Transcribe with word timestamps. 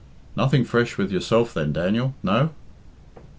"Nothing 0.35 0.63
fresh 0.65 0.97
with 0.97 1.11
yourself 1.11 1.53
then, 1.53 1.73
Daniel? 1.73 2.15
No?" 2.23 2.49